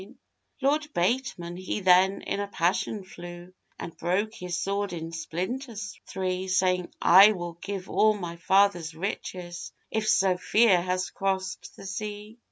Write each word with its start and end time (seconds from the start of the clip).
Lord 0.63 0.91
Bateman 0.95 1.57
he 1.57 1.81
then 1.81 2.23
in 2.23 2.39
a 2.39 2.47
passion 2.47 3.03
flew, 3.03 3.53
And 3.77 3.95
broke 3.95 4.33
his 4.33 4.57
sword 4.57 4.93
in 4.93 5.11
splinters 5.11 5.99
three; 6.07 6.47
Saying, 6.47 6.91
'I 7.03 7.33
will 7.33 7.53
give 7.61 7.87
all 7.87 8.15
my 8.15 8.37
father's 8.37 8.95
riches 8.95 9.71
If 9.91 10.09
Sophia 10.09 10.81
has 10.81 11.11
crossed 11.11 11.75
the 11.75 11.85
sea. 11.85 12.39